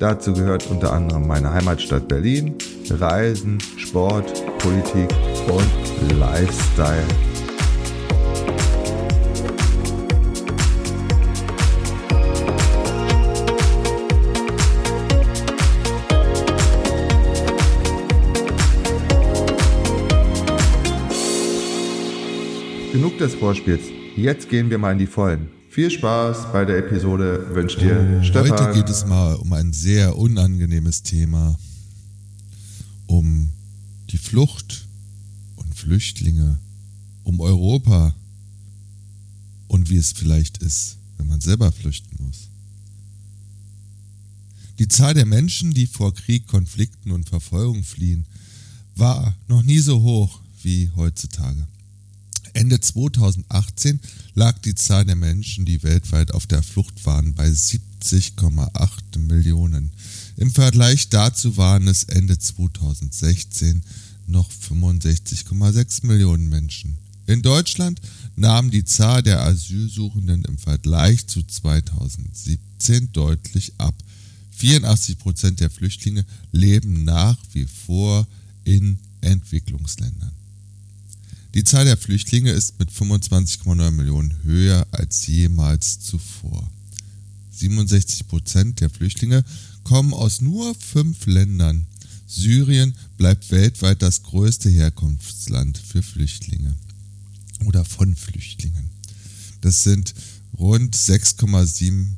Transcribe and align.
Dazu 0.00 0.32
gehört 0.32 0.66
unter 0.70 0.94
anderem 0.94 1.26
meine 1.26 1.52
Heimatstadt 1.52 2.08
Berlin, 2.08 2.54
Reisen, 2.88 3.58
Sport, 3.76 4.32
Politik 4.56 5.10
und 5.46 6.18
Lifestyle. 6.18 7.04
Genug 22.90 23.18
des 23.18 23.34
Vorspiels. 23.34 23.82
Jetzt 24.16 24.48
gehen 24.48 24.70
wir 24.70 24.78
mal 24.78 24.92
in 24.92 24.98
die 24.98 25.06
Vollen. 25.06 25.59
Viel 25.70 25.88
Spaß 25.88 26.50
bei 26.52 26.64
der 26.64 26.78
Episode 26.78 27.46
wünscht 27.54 27.80
dir 27.80 28.18
oh, 28.18 28.24
Stefan. 28.24 28.50
Heute 28.50 28.74
geht 28.74 28.88
es 28.88 29.06
mal 29.06 29.36
um 29.36 29.52
ein 29.52 29.72
sehr 29.72 30.18
unangenehmes 30.18 31.04
Thema. 31.04 31.56
Um 33.06 33.52
die 34.10 34.18
Flucht 34.18 34.88
und 35.54 35.72
Flüchtlinge. 35.72 36.58
Um 37.22 37.38
Europa. 37.38 38.16
Und 39.68 39.90
wie 39.90 39.96
es 39.96 40.10
vielleicht 40.10 40.58
ist, 40.58 40.96
wenn 41.18 41.28
man 41.28 41.40
selber 41.40 41.70
flüchten 41.70 42.16
muss. 42.18 42.48
Die 44.80 44.88
Zahl 44.88 45.14
der 45.14 45.26
Menschen, 45.26 45.72
die 45.72 45.86
vor 45.86 46.12
Krieg, 46.12 46.48
Konflikten 46.48 47.12
und 47.12 47.28
Verfolgung 47.28 47.84
fliehen, 47.84 48.26
war 48.96 49.36
noch 49.46 49.62
nie 49.62 49.78
so 49.78 50.02
hoch 50.02 50.40
wie 50.64 50.90
heutzutage. 50.96 51.68
Ende 52.54 52.80
2018 52.80 54.00
lag 54.34 54.58
die 54.58 54.74
Zahl 54.74 55.04
der 55.04 55.16
Menschen, 55.16 55.64
die 55.64 55.82
weltweit 55.82 56.32
auf 56.32 56.46
der 56.46 56.62
Flucht 56.62 57.04
waren, 57.06 57.34
bei 57.34 57.48
70,8 57.48 59.18
Millionen. 59.18 59.92
Im 60.36 60.50
Vergleich 60.50 61.08
dazu 61.08 61.56
waren 61.56 61.88
es 61.88 62.04
Ende 62.04 62.38
2016 62.38 63.82
noch 64.26 64.48
65,6 64.50 66.06
Millionen 66.06 66.48
Menschen. 66.48 66.98
In 67.26 67.42
Deutschland 67.42 68.00
nahm 68.36 68.70
die 68.70 68.84
Zahl 68.84 69.22
der 69.22 69.42
Asylsuchenden 69.42 70.44
im 70.44 70.58
Vergleich 70.58 71.26
zu 71.26 71.42
2017 71.42 73.12
deutlich 73.12 73.74
ab. 73.78 73.94
84 74.50 75.18
Prozent 75.18 75.60
der 75.60 75.70
Flüchtlinge 75.70 76.24
leben 76.52 77.04
nach 77.04 77.38
wie 77.52 77.66
vor 77.66 78.26
in 78.64 78.98
Entwicklungsländern. 79.20 80.32
Die 81.54 81.64
Zahl 81.64 81.84
der 81.84 81.96
Flüchtlinge 81.96 82.52
ist 82.52 82.78
mit 82.78 82.90
25,9 82.90 83.90
Millionen 83.90 84.44
höher 84.44 84.86
als 84.92 85.26
jemals 85.26 85.98
zuvor. 85.98 86.70
67 87.50 88.28
Prozent 88.28 88.80
der 88.80 88.88
Flüchtlinge 88.88 89.44
kommen 89.82 90.14
aus 90.14 90.40
nur 90.40 90.74
fünf 90.76 91.26
Ländern. 91.26 91.88
Syrien 92.28 92.94
bleibt 93.16 93.50
weltweit 93.50 94.00
das 94.00 94.22
größte 94.22 94.70
Herkunftsland 94.70 95.76
für 95.76 96.04
Flüchtlinge 96.04 96.76
oder 97.64 97.84
von 97.84 98.14
Flüchtlingen. 98.14 98.90
Das 99.60 99.82
sind 99.82 100.14
rund 100.56 100.96
6,7 100.96 102.12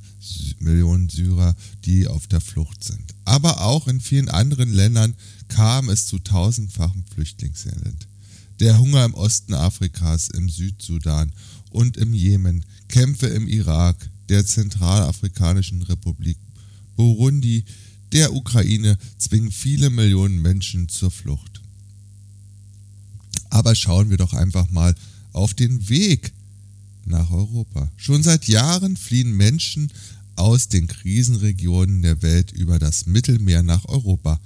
Millionen 0.58 1.08
Syrer, 1.08 1.56
die 1.86 2.06
auf 2.06 2.26
der 2.26 2.42
Flucht 2.42 2.84
sind. 2.84 3.14
Aber 3.24 3.62
auch 3.62 3.88
in 3.88 4.00
vielen 4.00 4.28
anderen 4.28 4.72
Ländern 4.72 5.14
kam 5.48 5.88
es 5.88 6.06
zu 6.06 6.18
tausendfachem 6.18 7.04
Flüchtlingselend 7.06 8.06
der 8.62 8.78
Hunger 8.78 9.04
im 9.04 9.14
Osten 9.14 9.54
Afrikas, 9.54 10.28
im 10.28 10.48
Südsudan 10.48 11.32
und 11.70 11.96
im 11.96 12.14
Jemen, 12.14 12.64
Kämpfe 12.86 13.26
im 13.26 13.48
Irak, 13.48 14.08
der 14.28 14.46
Zentralafrikanischen 14.46 15.82
Republik, 15.82 16.38
Burundi, 16.94 17.64
der 18.12 18.32
Ukraine 18.32 18.96
zwingen 19.18 19.50
viele 19.50 19.90
Millionen 19.90 20.40
Menschen 20.40 20.88
zur 20.88 21.10
Flucht. 21.10 21.60
Aber 23.50 23.74
schauen 23.74 24.10
wir 24.10 24.16
doch 24.16 24.32
einfach 24.32 24.70
mal 24.70 24.94
auf 25.32 25.54
den 25.54 25.88
Weg 25.88 26.32
nach 27.04 27.32
Europa. 27.32 27.90
Schon 27.96 28.22
seit 28.22 28.46
Jahren 28.46 28.96
fliehen 28.96 29.36
Menschen 29.36 29.90
aus 30.36 30.68
den 30.68 30.86
Krisenregionen 30.86 32.02
der 32.02 32.22
Welt 32.22 32.52
über 32.52 32.78
das 32.78 33.06
Mittelmeer 33.06 33.64
nach 33.64 33.86
Europa 33.86 34.40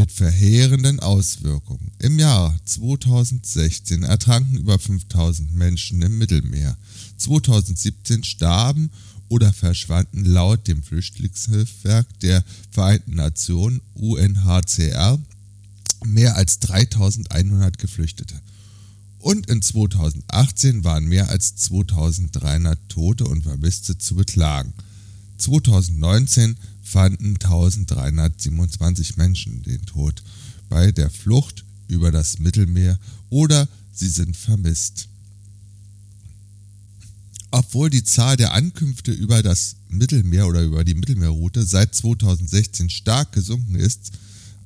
mit 0.00 0.10
verheerenden 0.12 0.98
Auswirkungen. 0.98 1.92
Im 1.98 2.18
Jahr 2.18 2.58
2016 2.64 4.02
ertranken 4.02 4.56
über 4.56 4.78
5000 4.78 5.54
Menschen 5.54 6.00
im 6.00 6.16
Mittelmeer. 6.16 6.78
2017 7.18 8.24
starben 8.24 8.90
oder 9.28 9.52
verschwanden 9.52 10.24
laut 10.24 10.66
dem 10.66 10.82
Flüchtlingshilfswerk 10.82 12.06
der 12.20 12.42
Vereinten 12.70 13.16
Nationen 13.16 13.82
UNHCR 13.92 15.18
mehr 16.06 16.34
als 16.34 16.60
3100 16.60 17.76
Geflüchtete. 17.76 18.40
Und 19.18 19.50
in 19.50 19.60
2018 19.60 20.82
waren 20.82 21.04
mehr 21.04 21.28
als 21.28 21.56
2300 21.56 22.78
Tote 22.88 23.26
und 23.26 23.42
Vermisste 23.42 23.98
zu 23.98 24.14
beklagen. 24.14 24.72
2019 25.36 26.56
fanden 26.90 27.36
1327 27.36 29.16
Menschen 29.16 29.62
den 29.62 29.86
Tod 29.86 30.22
bei 30.68 30.90
der 30.90 31.08
Flucht 31.08 31.64
über 31.88 32.10
das 32.10 32.38
Mittelmeer 32.38 32.98
oder 33.28 33.68
sie 33.92 34.08
sind 34.08 34.36
vermisst. 34.36 35.08
Obwohl 37.52 37.90
die 37.90 38.04
Zahl 38.04 38.36
der 38.36 38.54
Ankünfte 38.54 39.12
über 39.12 39.42
das 39.42 39.76
Mittelmeer 39.88 40.46
oder 40.46 40.62
über 40.62 40.84
die 40.84 40.94
Mittelmeerroute 40.94 41.64
seit 41.64 41.94
2016 41.94 42.90
stark 42.90 43.32
gesunken 43.32 43.74
ist, 43.74 44.12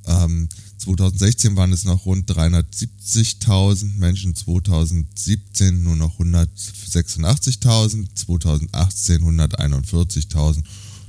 ähm, 0.06 0.48
2016 0.78 1.56
waren 1.56 1.72
es 1.72 1.84
noch 1.84 2.04
rund 2.04 2.30
370.000 2.30 3.96
Menschen, 3.98 4.34
2017 4.34 5.82
nur 5.82 5.96
noch 5.96 6.18
186.000, 6.18 8.14
2018 8.14 9.22
141.000 9.22 10.62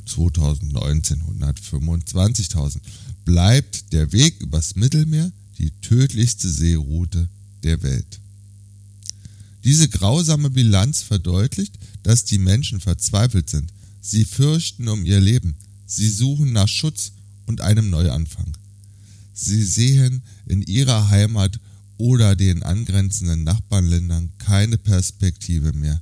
2019 0.05 1.21
125.000. 1.21 2.79
Bleibt 3.23 3.93
der 3.93 4.11
Weg 4.11 4.41
übers 4.41 4.75
Mittelmeer 4.75 5.31
die 5.57 5.71
tödlichste 5.81 6.49
Seeroute 6.49 7.29
der 7.63 7.81
Welt. 7.83 8.19
Diese 9.63 9.89
grausame 9.89 10.51
Bilanz 10.51 11.01
verdeutlicht, 11.01 11.79
dass 12.03 12.23
die 12.23 12.37
Menschen 12.37 12.79
verzweifelt 12.79 13.49
sind. 13.49 13.73
Sie 13.99 14.25
fürchten 14.25 14.87
um 14.87 15.05
ihr 15.05 15.19
Leben. 15.19 15.55
Sie 15.87 16.09
suchen 16.09 16.53
nach 16.53 16.67
Schutz 16.67 17.13
und 17.47 17.61
einem 17.61 17.89
Neuanfang. 17.89 18.55
Sie 19.33 19.63
sehen 19.63 20.21
in 20.45 20.61
ihrer 20.61 21.09
Heimat 21.09 21.59
oder 21.97 22.35
den 22.35 22.63
angrenzenden 22.63 23.43
Nachbarländern 23.43 24.31
keine 24.37 24.77
Perspektive 24.77 25.73
mehr, 25.73 26.01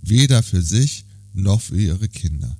weder 0.00 0.42
für 0.42 0.62
sich 0.62 1.04
noch 1.34 1.60
für 1.60 1.80
ihre 1.80 2.08
Kinder. 2.08 2.56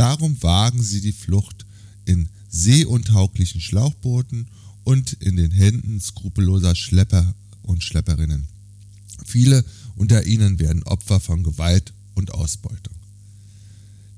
Darum 0.00 0.42
wagen 0.42 0.82
sie 0.82 1.02
die 1.02 1.12
Flucht 1.12 1.66
in 2.06 2.30
seeuntauglichen 2.48 3.60
Schlauchbooten 3.60 4.48
und 4.82 5.12
in 5.12 5.36
den 5.36 5.50
Händen 5.50 6.00
skrupelloser 6.00 6.74
Schlepper 6.74 7.34
und 7.60 7.84
Schlepperinnen. 7.84 8.46
Viele 9.26 9.62
unter 9.96 10.24
ihnen 10.24 10.58
werden 10.58 10.84
Opfer 10.84 11.20
von 11.20 11.42
Gewalt 11.42 11.92
und 12.14 12.32
Ausbeutung. 12.32 12.94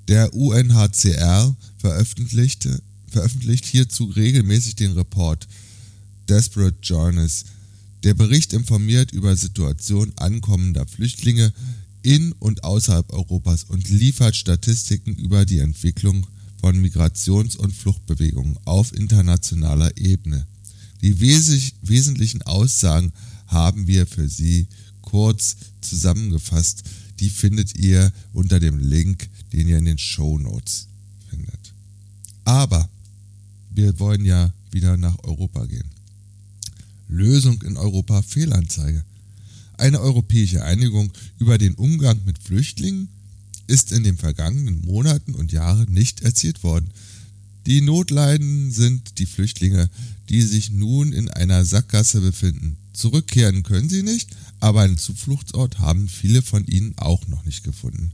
Der 0.07 0.33
UNHCR 0.33 1.57
veröffentlichte, 1.79 2.81
veröffentlicht 3.09 3.65
hierzu 3.67 4.05
regelmäßig 4.05 4.77
den 4.77 4.93
Report 4.93 5.49
Desperate 6.29 6.77
Journeys. 6.81 7.47
Der 8.05 8.15
Bericht 8.15 8.53
informiert 8.53 9.11
über 9.11 9.35
Situationen 9.35 10.17
ankommender 10.17 10.87
Flüchtlinge 10.87 11.53
in 12.03 12.33
und 12.33 12.65
außerhalb 12.65 13.13
Europas 13.13 13.65
und 13.65 13.89
liefert 13.89 14.37
Statistiken 14.37 15.15
über 15.15 15.45
die 15.45 15.59
Entwicklung 15.59 16.27
von 16.61 16.77
Migrations- 16.81 17.57
und 17.57 17.73
Fluchtbewegungen 17.73 18.59
auf 18.65 18.93
internationaler 18.93 19.97
Ebene. 19.97 20.47
Die 21.03 21.21
wes 21.21 21.73
wesentlichen 21.83 22.43
Aussagen 22.43 23.13
haben 23.47 23.87
wir 23.87 24.07
für 24.07 24.29
Sie 24.29 24.69
kurz 25.01 25.57
zusammengefasst. 25.81 26.85
Die 27.21 27.31
findet 27.31 27.77
ihr 27.77 28.13
unter 28.33 28.61
dem 28.61 28.79
Link, 28.79 29.29
den 29.53 29.69
ihr 29.69 29.79
in 29.79 29.85
den 29.85 29.99
Show 29.99 30.39
Notes 30.39 30.89
findet. 31.29 31.75
Aber 32.45 32.89
wir 33.71 33.99
wollen 33.99 34.25
ja 34.25 34.53
wieder 34.71 34.97
nach 34.97 35.19
Europa 35.25 35.67
gehen. 35.67 35.91
Lösung 37.09 37.61
in 37.63 37.77
Europa 37.77 38.23
Fehlanzeige. 38.23 39.05
Eine 39.83 40.01
europäische 40.01 40.63
Einigung 40.63 41.13
über 41.41 41.59
den 41.59 41.75
Umgang 41.75 42.21
mit 42.25 42.39
Flüchtlingen 42.39 43.09
ist 43.67 43.91
in 43.91 44.05
den 44.05 44.17
vergangenen 44.17 44.81
Monaten 44.83 45.35
und 45.35 45.51
Jahren 45.51 45.93
nicht 45.93 46.23
erzielt 46.23 46.63
worden. 46.63 46.93
Die 47.67 47.81
Notleiden 47.81 48.71
sind 48.71 49.19
die 49.19 49.27
Flüchtlinge, 49.27 49.91
die 50.29 50.43
sich 50.43 50.71
nun 50.71 51.13
in 51.13 51.29
einer 51.29 51.65
Sackgasse 51.65 52.21
befinden. 52.21 52.77
Zurückkehren 52.93 53.65
können 53.65 53.89
sie 53.89 54.05
nicht, 54.05 54.29
aber 54.61 54.83
einen 54.83 54.99
Zufluchtsort 54.99 55.81
haben 55.81 56.07
viele 56.07 56.43
von 56.43 56.65
ihnen 56.65 56.97
auch 56.97 57.27
noch 57.27 57.45
nicht 57.45 57.65
gefunden. 57.65 58.13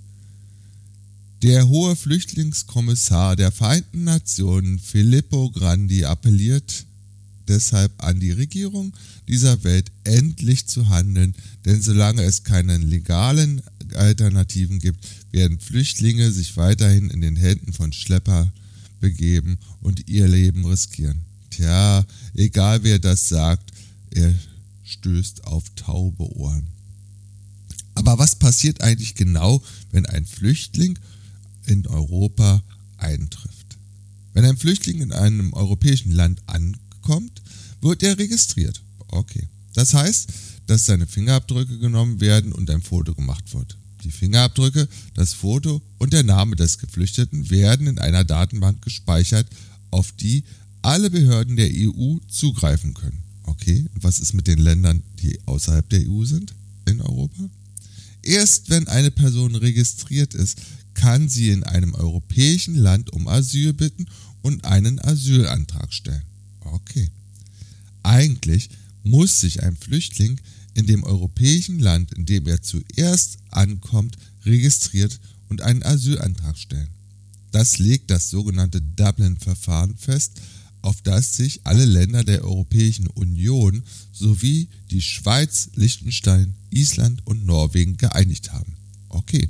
Der 1.42 1.68
hohe 1.68 1.96
Flüchtlingskommissar 1.96 3.36
der 3.36 3.52
Vereinten 3.52 4.04
Nationen 4.04 4.78
Filippo 4.78 5.50
Grandi 5.50 6.06
appelliert 6.06 6.86
deshalb 7.48 7.92
an 8.02 8.20
die 8.20 8.30
Regierung 8.30 8.94
dieser 9.26 9.64
Welt 9.64 9.90
endlich 10.04 10.66
zu 10.66 10.88
handeln, 10.88 11.34
denn 11.64 11.82
solange 11.82 12.22
es 12.22 12.44
keine 12.44 12.76
legalen 12.76 13.62
Alternativen 13.94 14.78
gibt, 14.78 15.06
werden 15.32 15.58
Flüchtlinge 15.58 16.30
sich 16.30 16.56
weiterhin 16.56 17.10
in 17.10 17.20
den 17.20 17.36
Händen 17.36 17.72
von 17.72 17.92
Schlepper 17.92 18.52
begeben 19.00 19.58
und 19.80 20.08
ihr 20.08 20.28
Leben 20.28 20.64
riskieren. 20.64 21.24
Tja, 21.50 22.04
egal 22.34 22.82
wer 22.82 22.98
das 22.98 23.28
sagt, 23.28 23.72
er 24.10 24.34
stößt 24.84 25.44
auf 25.44 25.64
taube 25.76 26.24
Ohren. 26.36 26.68
Aber 27.94 28.18
was 28.18 28.36
passiert 28.36 28.80
eigentlich 28.80 29.14
genau, 29.14 29.62
wenn 29.90 30.06
ein 30.06 30.24
Flüchtling 30.24 30.98
in 31.66 31.86
Europa 31.86 32.62
eintrifft? 32.96 33.78
Wenn 34.32 34.44
ein 34.44 34.56
Flüchtling 34.56 35.00
in 35.00 35.12
einem 35.12 35.52
europäischen 35.52 36.12
Land 36.12 36.40
ankommt, 36.46 36.87
wird 37.80 38.02
er 38.02 38.18
registriert. 38.18 38.82
Okay. 39.08 39.48
Das 39.74 39.94
heißt, 39.94 40.28
dass 40.66 40.86
seine 40.86 41.06
Fingerabdrücke 41.06 41.78
genommen 41.78 42.20
werden 42.20 42.52
und 42.52 42.68
ein 42.70 42.82
Foto 42.82 43.14
gemacht 43.14 43.54
wird. 43.54 43.78
Die 44.04 44.10
Fingerabdrücke, 44.10 44.88
das 45.14 45.32
Foto 45.32 45.82
und 45.98 46.12
der 46.12 46.22
Name 46.22 46.56
des 46.56 46.78
Geflüchteten 46.78 47.50
werden 47.50 47.86
in 47.86 47.98
einer 47.98 48.24
Datenbank 48.24 48.82
gespeichert, 48.82 49.46
auf 49.90 50.12
die 50.12 50.44
alle 50.82 51.10
Behörden 51.10 51.56
der 51.56 51.70
EU 51.70 52.18
zugreifen 52.28 52.94
können. 52.94 53.22
Okay, 53.44 53.86
was 53.94 54.20
ist 54.20 54.34
mit 54.34 54.46
den 54.46 54.58
Ländern, 54.58 55.02
die 55.20 55.38
außerhalb 55.46 55.88
der 55.88 56.08
EU 56.08 56.24
sind 56.24 56.54
in 56.86 57.00
Europa? 57.00 57.48
Erst 58.22 58.68
wenn 58.68 58.88
eine 58.88 59.10
Person 59.10 59.54
registriert 59.54 60.34
ist, 60.34 60.58
kann 60.94 61.28
sie 61.28 61.50
in 61.50 61.64
einem 61.64 61.94
europäischen 61.94 62.74
Land 62.74 63.10
um 63.12 63.26
Asyl 63.26 63.72
bitten 63.72 64.06
und 64.42 64.64
einen 64.64 65.00
Asylantrag 65.00 65.92
stellen. 65.92 66.27
Okay. 66.72 67.10
Eigentlich 68.02 68.70
muss 69.02 69.40
sich 69.40 69.62
ein 69.62 69.76
Flüchtling 69.76 70.40
in 70.74 70.86
dem 70.86 71.02
europäischen 71.02 71.78
Land, 71.78 72.12
in 72.12 72.26
dem 72.26 72.46
er 72.46 72.62
zuerst 72.62 73.38
ankommt, 73.50 74.16
registriert 74.44 75.18
und 75.48 75.62
einen 75.62 75.82
Asylantrag 75.82 76.56
stellen. 76.56 76.88
Das 77.50 77.78
legt 77.78 78.10
das 78.10 78.30
sogenannte 78.30 78.80
Dublin-Verfahren 78.80 79.96
fest, 79.96 80.40
auf 80.82 81.02
das 81.02 81.36
sich 81.36 81.66
alle 81.66 81.84
Länder 81.84 82.22
der 82.22 82.44
Europäischen 82.44 83.08
Union 83.08 83.82
sowie 84.12 84.68
die 84.90 85.02
Schweiz, 85.02 85.70
Liechtenstein, 85.74 86.54
Island 86.70 87.26
und 87.26 87.44
Norwegen 87.44 87.96
geeinigt 87.96 88.52
haben. 88.52 88.76
Okay. 89.08 89.48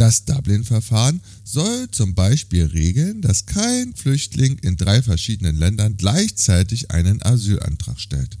Das 0.00 0.24
Dublin-Verfahren 0.24 1.20
soll 1.44 1.90
zum 1.90 2.14
Beispiel 2.14 2.64
regeln, 2.64 3.20
dass 3.20 3.44
kein 3.44 3.92
Flüchtling 3.94 4.56
in 4.60 4.78
drei 4.78 5.02
verschiedenen 5.02 5.56
Ländern 5.56 5.98
gleichzeitig 5.98 6.90
einen 6.90 7.22
Asylantrag 7.22 8.00
stellt. 8.00 8.38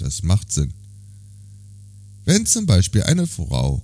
Das 0.00 0.22
macht 0.22 0.52
Sinn. 0.52 0.74
Wenn 2.26 2.44
zum 2.44 2.66
Beispiel 2.66 3.04
eine 3.04 3.26
Frau 3.26 3.80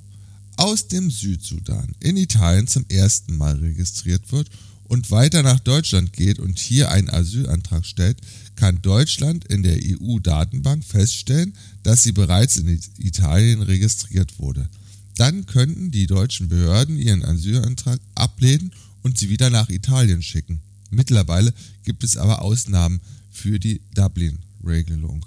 aus 0.58 0.88
dem 0.88 1.10
Südsudan 1.10 1.96
in 2.00 2.18
Italien 2.18 2.66
zum 2.66 2.84
ersten 2.90 3.38
Mal 3.38 3.56
registriert 3.56 4.30
wird 4.30 4.50
und 4.84 5.10
weiter 5.10 5.42
nach 5.42 5.60
Deutschland 5.60 6.12
geht 6.12 6.40
und 6.40 6.58
hier 6.58 6.90
einen 6.90 7.08
Asylantrag 7.08 7.86
stellt, 7.86 8.20
kann 8.54 8.82
Deutschland 8.82 9.46
in 9.46 9.62
der 9.62 9.78
EU-Datenbank 9.82 10.84
feststellen, 10.84 11.54
dass 11.84 12.02
sie 12.02 12.12
bereits 12.12 12.58
in 12.58 12.68
Italien 12.98 13.62
registriert 13.62 14.38
wurde. 14.38 14.68
Dann 15.16 15.46
könnten 15.46 15.90
die 15.90 16.06
deutschen 16.06 16.48
Behörden 16.48 16.96
ihren 16.96 17.24
Asylantrag 17.24 18.00
ablehnen 18.14 18.72
und 19.02 19.18
sie 19.18 19.28
wieder 19.28 19.50
nach 19.50 19.68
Italien 19.68 20.22
schicken. 20.22 20.60
Mittlerweile 20.90 21.52
gibt 21.84 22.04
es 22.04 22.16
aber 22.16 22.42
Ausnahmen 22.42 23.00
für 23.30 23.58
die 23.58 23.80
Dublin-Regelung. 23.94 25.24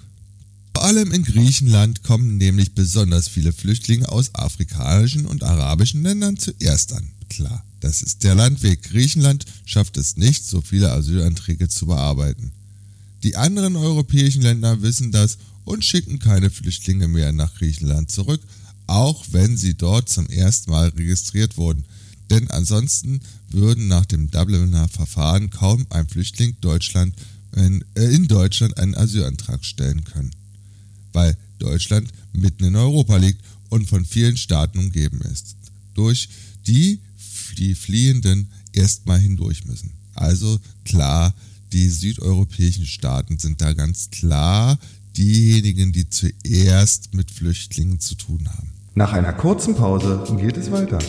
Vor 0.74 0.84
allem 0.84 1.12
in 1.12 1.24
Griechenland 1.24 2.04
kommen 2.04 2.38
nämlich 2.38 2.74
besonders 2.74 3.28
viele 3.28 3.54
Flüchtlinge 3.54 4.10
aus 4.10 4.36
afrikanischen 4.36 5.26
und 5.26 5.44
arabischen 5.44 6.04
Ländern 6.04 6.38
zuerst 6.38 6.94
an. 6.94 7.10
Klar, 7.30 7.66
das 7.80 8.02
ist 8.02 8.24
der 8.24 8.36
Landweg. 8.36 8.84
Griechenland 8.84 9.46
schafft 9.66 9.98
es 9.98 10.18
nicht, 10.18 10.46
so 10.46 10.62
viele 10.62 10.92
Asylanträge 10.92 11.70
zu 11.70 11.86
bearbeiten. 11.86 12.52
Die 13.24 13.36
anderen 13.38 13.76
europäischen 13.76 14.42
Länder 14.42 14.82
wissen 14.82 15.12
das 15.12 15.38
und 15.64 15.84
schicken 15.84 16.20
keine 16.20 16.50
Flüchtlinge 16.50 17.08
mehr 17.08 17.32
nach 17.32 17.56
Griechenland 17.56 18.12
zurück, 18.12 18.42
auch 18.88 19.26
wenn 19.32 19.58
sie 19.58 19.76
dort 19.76 20.10
zum 20.10 20.28
ersten 20.28 20.72
Mal 20.72 20.90
registriert 20.90 21.58
wurden. 21.58 21.86
Denn 22.30 22.50
ansonsten 22.50 23.20
würden 23.50 23.88
nach 23.88 24.06
dem 24.06 24.32
Dubliner 24.32 24.88
Verfahren 24.88 25.50
kaum 25.50 25.86
ein 25.90 26.08
Flüchtling 26.08 26.58
Deutschland, 26.62 27.14
äh, 27.56 27.80
in 27.96 28.28
Deutschland 28.28 28.78
einen 28.78 28.96
Asylantrag 28.96 29.64
stellen 29.64 30.04
können 30.04 30.32
weil 31.16 31.36
Deutschland 31.58 32.12
mitten 32.34 32.66
in 32.66 32.76
Europa 32.76 33.18
liegt 33.18 33.42
und 33.70 33.90
von 33.90 34.06
vielen 34.06 34.38
Staaten 34.38 34.78
umgeben 34.78 35.22
ist, 35.22 35.56
durch 35.96 36.30
die 36.68 37.00
die 37.58 37.74
Fliehenden 37.74 38.50
erstmal 38.74 39.20
hindurch 39.20 39.64
müssen. 39.66 39.92
Also 40.14 40.60
klar, 40.84 41.34
die 41.72 41.90
südeuropäischen 41.90 42.86
Staaten 42.86 43.40
sind 43.40 43.62
da 43.62 43.72
ganz 43.72 44.10
klar 44.10 44.78
diejenigen, 45.16 45.94
die 45.94 46.10
zuerst 46.10 47.14
mit 47.14 47.32
Flüchtlingen 47.32 48.02
zu 48.02 48.16
tun 48.16 48.50
haben. 48.50 48.72
Nach 48.98 49.12
einer 49.12 49.34
kurzen 49.34 49.76
Pause 49.76 50.24
geht 50.38 50.56
es 50.56 50.72
weiter. 50.72 51.00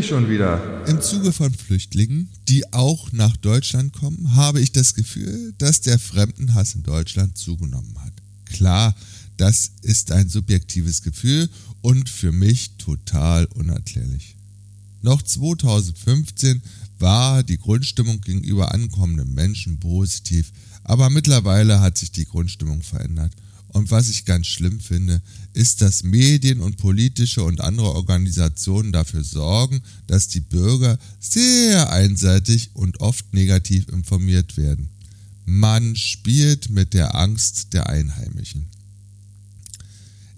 Ich 0.00 0.06
schon 0.06 0.28
wieder. 0.28 0.82
Im 0.86 1.00
Zuge 1.00 1.30
von 1.32 1.52
Flüchtlingen, 1.52 2.30
die 2.48 2.72
auch 2.72 3.12
nach 3.12 3.36
Deutschland 3.36 3.92
kommen, 3.92 4.34
habe 4.34 4.60
ich 4.60 4.72
das 4.72 4.94
Gefühl, 4.94 5.52
dass 5.58 5.82
der 5.82 5.98
Fremdenhass 5.98 6.74
in 6.74 6.82
Deutschland 6.82 7.36
zugenommen 7.36 7.94
hat. 8.02 8.14
Klar, 8.46 8.94
das 9.36 9.72
ist 9.82 10.10
ein 10.10 10.28
subjektives 10.28 11.02
Gefühl 11.02 11.48
und 11.82 12.08
für 12.08 12.32
mich 12.32 12.76
total 12.78 13.44
unerklärlich. 13.46 14.36
Noch 15.02 15.22
2015 15.22 16.62
war 16.98 17.42
die 17.42 17.58
Grundstimmung 17.58 18.20
gegenüber 18.20 18.74
ankommenden 18.74 19.32
Menschen 19.34 19.80
positiv, 19.80 20.50
aber 20.82 21.10
mittlerweile 21.10 21.80
hat 21.80 21.98
sich 21.98 22.10
die 22.10 22.26
Grundstimmung 22.26 22.82
verändert 22.82 23.32
und 23.72 23.90
was 23.90 24.08
ich 24.08 24.24
ganz 24.24 24.46
schlimm 24.46 24.80
finde, 24.80 25.22
ist, 25.52 25.80
dass 25.80 26.02
Medien 26.02 26.60
und 26.60 26.76
politische 26.76 27.44
und 27.44 27.60
andere 27.60 27.94
Organisationen 27.94 28.92
dafür 28.92 29.22
sorgen, 29.22 29.80
dass 30.06 30.28
die 30.28 30.40
Bürger 30.40 30.98
sehr 31.20 31.92
einseitig 31.92 32.70
und 32.74 33.00
oft 33.00 33.32
negativ 33.32 33.88
informiert 33.88 34.56
werden. 34.56 34.88
Man 35.44 35.94
spielt 35.96 36.70
mit 36.70 36.94
der 36.94 37.14
Angst 37.14 37.72
der 37.72 37.88
Einheimischen. 37.88 38.66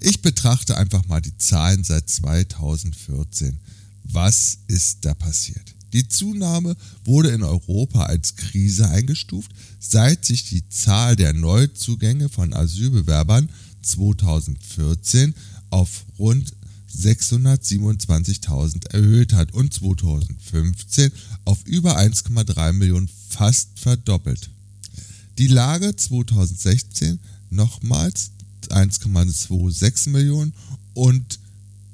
Ich 0.01 0.21
betrachte 0.21 0.77
einfach 0.77 1.07
mal 1.07 1.21
die 1.21 1.37
Zahlen 1.39 1.85
seit 1.85 2.09
2014. 2.11 3.59
Was 4.05 4.59
ist 4.67 5.05
da 5.05 5.15
passiert? 5.15 5.72
Die 5.93 6.09
Zunahme 6.09 6.77
wurde 7.05 7.31
in 7.31 7.43
Europa 7.43 8.05
als 8.05 8.37
Krise 8.37 8.89
eingestuft, 8.89 9.51
seit 9.79 10.25
sich 10.25 10.49
die 10.49 10.69
Zahl 10.69 11.17
der 11.17 11.33
Neuzugänge 11.33 12.29
von 12.29 12.55
Asylbewerbern 12.55 13.51
2014 13.83 15.35
auf 15.71 16.07
rund 16.19 16.55
627.000 16.97 18.91
erhöht 18.91 19.33
hat 19.33 19.53
und 19.55 19.73
2015 19.73 21.11
auf 21.45 21.65
über 21.65 21.99
1,3 21.99 22.73
Millionen 22.73 23.09
fast 23.29 23.79
verdoppelt. 23.79 24.51
Die 25.39 25.49
Lage 25.49 25.97
2016 25.97 27.19
nochmals 27.51 28.33
1,26 28.69 30.11
Millionen 30.11 30.53
und 30.95 31.41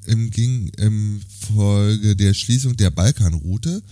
im, 0.09 0.31
ging 0.31 0.69
im 0.79 1.21
Folge 1.55 2.17
der 2.17 2.35
Schließung 2.35 2.77
der 2.77 2.91
Balkanroute 2.91 3.83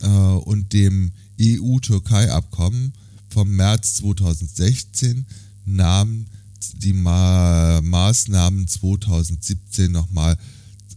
äh, 0.00 0.06
und 0.06 0.72
dem 0.72 1.12
EU-Türkei-Abkommen 1.40 2.92
vom 3.28 3.54
März 3.54 3.96
2016 3.96 5.26
nahmen 5.64 6.26
die 6.82 6.92
Ma 6.92 7.80
Maßnahmen 7.82 8.66
2017 8.66 9.92
nochmal 9.92 10.36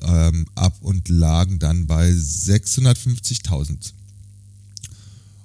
ähm, 0.01 0.48
ab 0.56 0.78
und 0.82 1.10
lagen 1.10 1.60
dann 1.60 1.86
bei 1.86 2.10
650.000. 2.10 3.94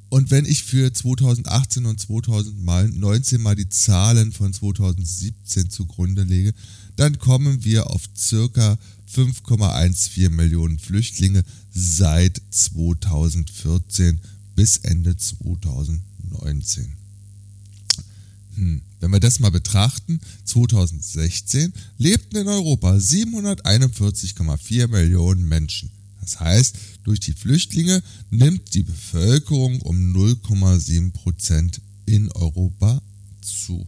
Und 0.08 0.30
wenn 0.30 0.44
ich 0.44 0.62
für 0.62 0.92
2018 0.92 1.84
und 1.84 2.00
2019 2.00 3.40
mal 3.40 3.56
die 3.56 3.68
Zahlen 3.68 4.32
von 4.32 4.52
2017 4.52 5.68
zugrunde 5.68 6.22
lege, 6.22 6.54
dann 6.94 7.18
kommen 7.18 7.64
wir 7.64 7.90
auf 7.90 8.02
circa 8.16 8.78
5,14 9.12 10.30
Millionen 10.30 10.78
Flüchtlinge 10.78 11.44
seit 11.70 12.40
2014 12.50 14.20
bis 14.54 14.78
Ende 14.78 15.16
2019. 15.16 16.96
Hm. 18.56 18.82
Wenn 19.00 19.12
wir 19.12 19.20
das 19.20 19.38
mal 19.38 19.50
betrachten, 19.50 20.20
2016 20.44 21.72
lebten 21.98 22.36
in 22.36 22.48
Europa 22.48 22.94
741,4 22.96 24.88
Millionen 24.88 25.46
Menschen. 25.46 25.90
Das 26.20 26.40
heißt, 26.40 26.76
durch 27.04 27.20
die 27.20 27.34
Flüchtlinge 27.34 28.02
nimmt 28.30 28.74
die 28.74 28.82
Bevölkerung 28.82 29.80
um 29.82 29.96
0,7 30.12 31.12
Prozent 31.12 31.80
in 32.06 32.32
Europa 32.32 33.00
zu. 33.42 33.86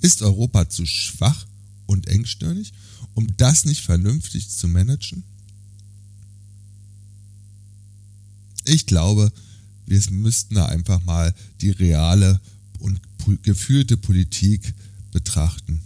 Ist 0.00 0.22
Europa 0.22 0.68
zu 0.68 0.86
schwach 0.86 1.46
und 1.90 2.06
engstirnig, 2.06 2.72
um 3.14 3.26
das 3.36 3.64
nicht 3.64 3.82
vernünftig 3.82 4.48
zu 4.48 4.68
managen? 4.68 5.24
Ich 8.64 8.86
glaube, 8.86 9.32
wir 9.86 10.00
müssten 10.10 10.54
da 10.54 10.66
einfach 10.66 11.04
mal 11.04 11.34
die 11.60 11.70
reale 11.70 12.40
und 12.78 13.00
geführte 13.42 13.96
Politik 13.96 14.72
betrachten. 15.10 15.80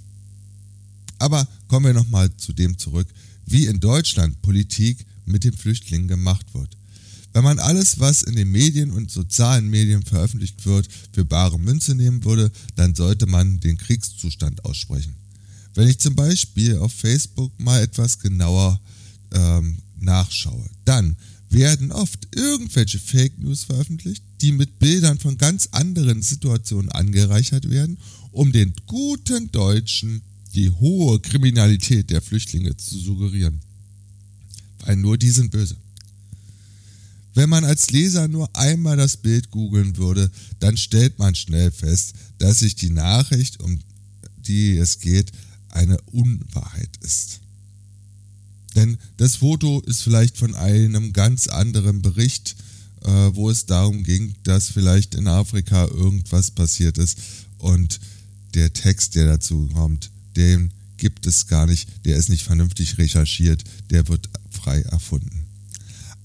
Aber 1.18 1.48
kommen 1.68 1.86
wir 1.86 1.94
nochmal 1.94 2.36
zu 2.36 2.52
dem 2.52 2.76
zurück, 2.76 3.08
wie 3.46 3.66
in 3.66 3.80
Deutschland 3.80 4.42
Politik 4.42 5.06
mit 5.24 5.44
den 5.44 5.54
Flüchtlingen 5.54 6.08
gemacht 6.08 6.46
wird. 6.52 6.76
Wenn 7.32 7.44
man 7.44 7.58
alles, 7.58 7.98
was 7.98 8.22
in 8.22 8.36
den 8.36 8.50
Medien 8.50 8.90
und 8.90 9.10
sozialen 9.10 9.70
Medien 9.70 10.02
veröffentlicht 10.02 10.66
wird, 10.66 10.86
für 11.12 11.24
bare 11.24 11.58
Münze 11.58 11.94
nehmen 11.94 12.22
würde, 12.24 12.52
dann 12.76 12.94
sollte 12.94 13.26
man 13.26 13.58
den 13.60 13.78
Kriegszustand 13.78 14.64
aussprechen. 14.66 15.14
Wenn 15.74 15.88
ich 15.88 15.98
zum 15.98 16.14
Beispiel 16.14 16.78
auf 16.78 16.92
Facebook 16.92 17.52
mal 17.60 17.82
etwas 17.82 18.18
genauer 18.18 18.80
ähm, 19.32 19.78
nachschaue, 19.98 20.70
dann 20.84 21.16
werden 21.50 21.92
oft 21.92 22.28
irgendwelche 22.34 22.98
Fake 22.98 23.38
News 23.38 23.64
veröffentlicht, 23.64 24.22
die 24.40 24.52
mit 24.52 24.78
Bildern 24.78 25.18
von 25.18 25.36
ganz 25.38 25.68
anderen 25.72 26.22
Situationen 26.22 26.90
angereichert 26.90 27.70
werden, 27.70 27.98
um 28.30 28.52
den 28.52 28.74
guten 28.86 29.50
Deutschen 29.52 30.22
die 30.54 30.70
hohe 30.70 31.20
Kriminalität 31.20 32.10
der 32.10 32.22
Flüchtlinge 32.22 32.76
zu 32.76 32.98
suggerieren. 32.98 33.60
Weil 34.84 34.96
nur 34.96 35.18
die 35.18 35.30
sind 35.30 35.50
böse. 35.50 35.76
Wenn 37.34 37.48
man 37.48 37.64
als 37.64 37.90
Leser 37.90 38.28
nur 38.28 38.54
einmal 38.54 38.96
das 38.96 39.16
Bild 39.16 39.50
googeln 39.50 39.96
würde, 39.96 40.30
dann 40.60 40.76
stellt 40.76 41.18
man 41.18 41.34
schnell 41.34 41.72
fest, 41.72 42.14
dass 42.38 42.60
sich 42.60 42.76
die 42.76 42.90
Nachricht, 42.90 43.60
um 43.60 43.80
die 44.36 44.76
es 44.76 45.00
geht, 45.00 45.32
eine 45.74 46.00
Unwahrheit 46.12 46.96
ist. 47.00 47.40
Denn 48.74 48.98
das 49.16 49.36
Foto 49.36 49.80
ist 49.80 50.02
vielleicht 50.02 50.36
von 50.36 50.54
einem 50.54 51.12
ganz 51.12 51.46
anderen 51.46 52.02
Bericht, 52.02 52.56
äh, 53.02 53.10
wo 53.34 53.50
es 53.50 53.66
darum 53.66 54.02
ging, 54.02 54.34
dass 54.42 54.68
vielleicht 54.68 55.14
in 55.14 55.28
Afrika 55.28 55.84
irgendwas 55.86 56.50
passiert 56.50 56.98
ist 56.98 57.18
und 57.58 58.00
der 58.54 58.72
Text, 58.72 59.14
der 59.14 59.26
dazu 59.26 59.68
kommt, 59.68 60.10
den 60.36 60.72
gibt 60.96 61.26
es 61.26 61.46
gar 61.46 61.66
nicht, 61.66 61.88
der 62.04 62.16
ist 62.16 62.28
nicht 62.28 62.44
vernünftig 62.44 62.98
recherchiert, 62.98 63.62
der 63.90 64.08
wird 64.08 64.28
frei 64.50 64.80
erfunden. 64.82 65.46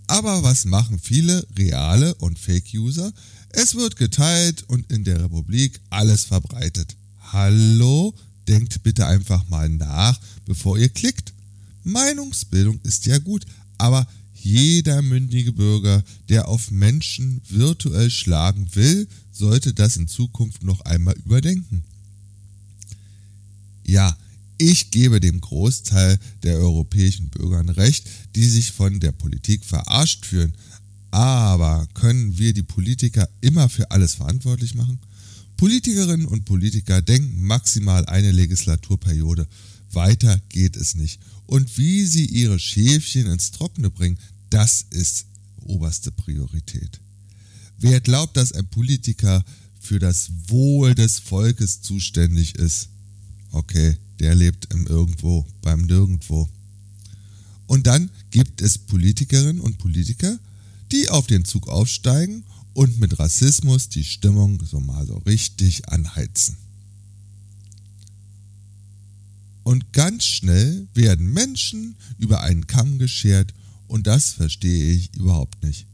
Aber 0.07 0.41
was 0.41 0.65
machen 0.65 0.99
viele 0.99 1.45
reale 1.57 2.15
und 2.15 2.39
Fake-User? 2.39 3.11
Es 3.49 3.75
wird 3.75 3.95
geteilt 3.95 4.63
und 4.67 4.91
in 4.91 5.03
der 5.03 5.23
Republik 5.23 5.79
alles 5.89 6.23
verbreitet. 6.23 6.95
Hallo? 7.19 8.15
Denkt 8.49 8.81
bitte 8.81 9.05
einfach 9.05 9.47
mal 9.47 9.69
nach, 9.69 10.19
bevor 10.45 10.77
ihr 10.77 10.89
klickt. 10.89 11.33
Meinungsbildung 11.83 12.79
ist 12.81 13.05
ja 13.05 13.19
gut, 13.19 13.45
aber 13.77 14.07
jeder 14.33 15.03
mündige 15.03 15.53
Bürger, 15.53 16.03
der 16.29 16.47
auf 16.47 16.71
Menschen 16.71 17.41
virtuell 17.47 18.09
schlagen 18.09 18.67
will, 18.73 19.07
sollte 19.31 19.73
das 19.73 19.97
in 19.97 20.07
Zukunft 20.07 20.63
noch 20.63 20.81
einmal 20.81 21.15
überdenken. 21.25 21.83
Ja, 23.85 24.17
ich 24.57 24.89
gebe 24.89 25.19
dem 25.19 25.39
Großteil 25.41 26.17
der 26.41 26.57
europäischen 26.57 27.29
Bürgern 27.29 27.69
recht, 27.69 28.07
die 28.35 28.45
sich 28.45 28.71
von 28.71 28.99
der 28.99 29.11
Politik 29.11 29.63
verarscht 29.63 30.25
fühlen. 30.25 30.55
Aber 31.11 31.87
können 31.93 32.37
wir 32.39 32.53
die 32.53 32.63
Politiker 32.63 33.29
immer 33.41 33.69
für 33.69 33.91
alles 33.91 34.15
verantwortlich 34.15 34.73
machen? 34.73 34.99
Politikerinnen 35.59 36.25
und 36.25 36.45
Politiker 36.45 37.01
denken 37.01 37.43
maximal 37.43 38.05
eine 38.05 38.31
Legislaturperiode. 38.31 39.45
Weiter 39.91 40.39
geht 40.47 40.77
es 40.77 40.95
nicht. 40.95 41.19
Und 41.47 41.77
wie 41.77 42.05
sie 42.05 42.27
ihre 42.27 42.57
Schäfchen 42.57 43.25
ins 43.27 43.51
Trockene 43.51 43.89
bringen, 43.89 44.17
das 44.49 44.85
ist 44.89 45.25
oberste 45.65 46.13
Priorität. 46.13 47.01
Wer 47.77 47.99
glaubt, 47.99 48.37
dass 48.37 48.53
ein 48.53 48.69
Politiker 48.69 49.43
für 49.81 49.99
das 49.99 50.31
Wohl 50.47 50.95
des 50.95 51.19
Volkes 51.19 51.81
zuständig 51.81 52.55
ist, 52.55 52.87
okay, 53.51 53.97
der 54.21 54.35
lebt 54.35 54.73
im 54.73 54.87
Irgendwo, 54.87 55.45
beim 55.61 55.81
Nirgendwo. 55.81 56.47
Und 57.67 57.85
dann 57.85 58.09
gibt 58.31 58.61
es 58.61 58.77
Politikerinnen 58.77 59.59
und 59.59 59.77
Politiker, 59.77 60.39
die 60.93 61.09
auf 61.09 61.27
den 61.27 61.43
Zug 61.43 61.67
aufsteigen 61.67 62.45
und 62.73 62.99
mit 62.99 63.19
Rassismus 63.19 63.89
die 63.89 64.03
Stimmung 64.03 64.63
so 64.63 64.79
mal 64.79 65.05
so 65.05 65.17
richtig 65.17 65.89
anheizen. 65.89 66.57
Und 69.63 69.93
ganz 69.93 70.23
schnell 70.23 70.87
werden 70.93 71.31
Menschen 71.31 71.95
über 72.17 72.41
einen 72.41 72.65
Kamm 72.67 72.97
geschert 72.97 73.53
und 73.87 74.07
das 74.07 74.31
verstehe 74.31 74.93
ich 74.93 75.15
überhaupt 75.15 75.63
nicht. 75.63 75.87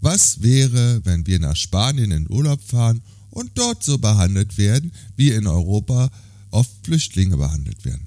Was 0.00 0.42
wäre, 0.42 1.04
wenn 1.04 1.26
wir 1.26 1.38
nach 1.38 1.56
Spanien 1.56 2.10
in 2.10 2.30
Urlaub 2.30 2.60
fahren 2.62 3.02
und 3.30 3.50
dort 3.54 3.84
so 3.84 3.98
behandelt 3.98 4.56
werden, 4.56 4.92
wie 5.16 5.30
in 5.30 5.46
Europa 5.46 6.10
oft 6.50 6.70
Flüchtlinge 6.84 7.36
behandelt 7.36 7.84
werden? 7.84 8.06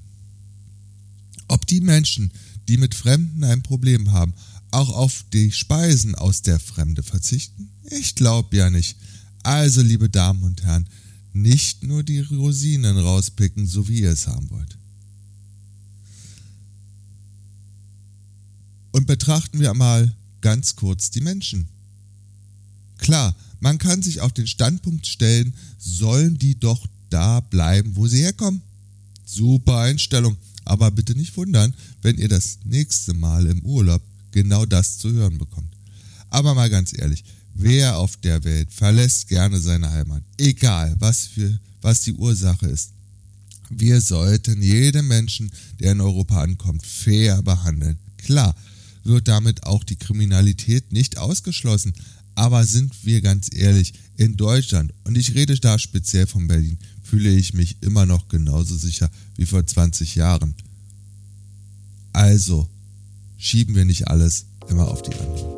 Ob 1.48 1.66
die 1.66 1.80
Menschen, 1.80 2.32
die 2.68 2.78
mit 2.78 2.94
Fremden 2.94 3.44
ein 3.44 3.62
Problem 3.62 4.12
haben, 4.12 4.34
auch 4.72 4.90
auf 4.90 5.24
die 5.32 5.52
Speisen 5.52 6.14
aus 6.14 6.42
der 6.42 6.58
Fremde 6.58 7.02
verzichten? 7.02 7.70
Ich 7.90 8.14
glaube 8.14 8.56
ja 8.56 8.70
nicht. 8.70 8.96
Also, 9.42 9.82
liebe 9.82 10.08
Damen 10.08 10.42
und 10.42 10.64
Herren, 10.64 10.88
nicht 11.32 11.82
nur 11.82 12.02
die 12.02 12.20
Rosinen 12.20 12.96
rauspicken, 12.96 13.66
so 13.66 13.88
wie 13.88 14.00
ihr 14.00 14.10
es 14.10 14.26
haben 14.26 14.48
wollt. 14.50 14.78
Und 18.92 19.06
betrachten 19.06 19.58
wir 19.58 19.74
mal 19.74 20.14
ganz 20.40 20.76
kurz 20.76 21.10
die 21.10 21.20
Menschen. 21.20 21.68
Klar, 22.98 23.34
man 23.60 23.78
kann 23.78 24.02
sich 24.02 24.20
auf 24.20 24.32
den 24.32 24.46
Standpunkt 24.46 25.06
stellen, 25.06 25.52
sollen 25.78 26.38
die 26.38 26.58
doch 26.58 26.86
da 27.10 27.40
bleiben, 27.40 27.96
wo 27.96 28.06
sie 28.06 28.20
herkommen. 28.20 28.62
Super 29.24 29.78
Einstellung, 29.78 30.36
aber 30.64 30.90
bitte 30.90 31.14
nicht 31.14 31.36
wundern, 31.36 31.74
wenn 32.02 32.18
ihr 32.18 32.28
das 32.28 32.60
nächste 32.64 33.14
Mal 33.14 33.46
im 33.46 33.62
Urlaub 33.62 34.02
genau 34.30 34.64
das 34.64 34.98
zu 34.98 35.10
hören 35.10 35.38
bekommt. 35.38 35.74
Aber 36.30 36.54
mal 36.54 36.70
ganz 36.70 36.92
ehrlich, 36.96 37.24
wer 37.54 37.96
auf 37.98 38.16
der 38.18 38.44
Welt 38.44 38.72
verlässt 38.72 39.28
gerne 39.28 39.58
seine 39.60 39.90
Heimat, 39.90 40.22
egal 40.38 40.94
was 40.98 41.26
für 41.26 41.58
was 41.80 42.00
die 42.00 42.14
Ursache 42.14 42.66
ist. 42.66 42.92
Wir 43.70 44.00
sollten 44.00 44.62
jeden 44.62 45.06
Menschen, 45.06 45.50
der 45.80 45.92
in 45.92 46.00
Europa 46.00 46.42
ankommt, 46.42 46.84
fair 46.84 47.42
behandeln. 47.42 47.98
Klar, 48.16 48.54
wird 49.04 49.28
damit 49.28 49.64
auch 49.64 49.84
die 49.84 49.96
Kriminalität 49.96 50.92
nicht 50.92 51.18
ausgeschlossen. 51.18 51.92
Aber 52.34 52.64
sind 52.64 52.92
wir 53.04 53.20
ganz 53.20 53.48
ehrlich, 53.54 53.92
in 54.16 54.36
Deutschland, 54.36 54.92
und 55.04 55.16
ich 55.16 55.34
rede 55.34 55.56
da 55.56 55.78
speziell 55.78 56.26
von 56.26 56.48
Berlin, 56.48 56.78
fühle 57.02 57.30
ich 57.30 57.52
mich 57.52 57.76
immer 57.80 58.06
noch 58.06 58.28
genauso 58.28 58.76
sicher 58.76 59.10
wie 59.36 59.46
vor 59.46 59.64
20 59.64 60.14
Jahren. 60.14 60.54
Also, 62.12 62.68
schieben 63.36 63.74
wir 63.74 63.84
nicht 63.84 64.08
alles 64.08 64.46
immer 64.68 64.88
auf 64.88 65.02
die 65.02 65.12
anderen. 65.12 65.53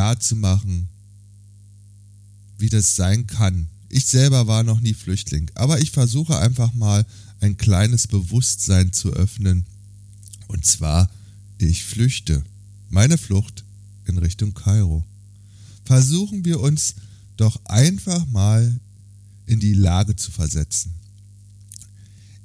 Klarzumachen, 0.00 0.88
wie 2.56 2.70
das 2.70 2.96
sein 2.96 3.26
kann. 3.26 3.68
Ich 3.90 4.06
selber 4.06 4.46
war 4.46 4.62
noch 4.62 4.80
nie 4.80 4.94
Flüchtling, 4.94 5.50
aber 5.54 5.78
ich 5.82 5.90
versuche 5.90 6.38
einfach 6.38 6.72
mal 6.72 7.04
ein 7.40 7.58
kleines 7.58 8.06
Bewusstsein 8.06 8.94
zu 8.94 9.12
öffnen. 9.12 9.66
Und 10.48 10.64
zwar, 10.64 11.10
ich 11.58 11.84
flüchte. 11.84 12.42
Meine 12.88 13.18
Flucht 13.18 13.62
in 14.06 14.16
Richtung 14.16 14.54
Kairo. 14.54 15.04
Versuchen 15.84 16.46
wir 16.46 16.60
uns 16.60 16.94
doch 17.36 17.62
einfach 17.66 18.26
mal 18.28 18.80
in 19.44 19.60
die 19.60 19.74
Lage 19.74 20.16
zu 20.16 20.30
versetzen. 20.30 20.94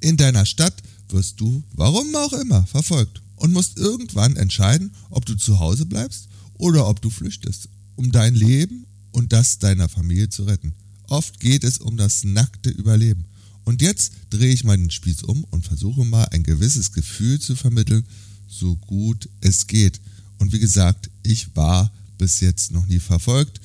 In 0.01 0.17
deiner 0.17 0.45
Stadt 0.45 0.83
wirst 1.07 1.39
du, 1.39 1.63
warum 1.71 2.13
auch 2.17 2.33
immer, 2.33 2.67
verfolgt 2.67 3.21
und 3.37 3.53
musst 3.53 3.77
irgendwann 3.77 4.35
entscheiden, 4.35 4.93
ob 5.09 5.25
du 5.25 5.35
zu 5.35 5.59
Hause 5.59 5.85
bleibst 5.85 6.27
oder 6.57 6.87
ob 6.87 7.01
du 7.01 7.09
flüchtest, 7.09 7.69
um 7.95 8.11
dein 8.11 8.35
Leben 8.35 8.85
und 9.11 9.33
das 9.33 9.59
deiner 9.59 9.89
Familie 9.89 10.29
zu 10.29 10.43
retten. 10.43 10.73
Oft 11.07 11.39
geht 11.39 11.63
es 11.63 11.77
um 11.77 11.97
das 11.97 12.23
nackte 12.23 12.69
Überleben. 12.69 13.25
Und 13.63 13.81
jetzt 13.81 14.11
drehe 14.29 14.53
ich 14.53 14.63
mal 14.63 14.77
den 14.77 14.91
Spieß 14.91 15.23
um 15.23 15.43
und 15.45 15.65
versuche 15.65 16.05
mal 16.05 16.25
ein 16.25 16.43
gewisses 16.43 16.91
Gefühl 16.91 17.39
zu 17.39 17.55
vermitteln, 17.55 18.05
so 18.47 18.75
gut 18.75 19.29
es 19.41 19.67
geht. 19.67 19.99
Und 20.37 20.53
wie 20.53 20.59
gesagt, 20.59 21.09
ich 21.23 21.55
war 21.55 21.91
bis 22.17 22.41
jetzt 22.41 22.71
noch 22.71 22.85
nie 22.85 22.99
verfolgt. 22.99 23.59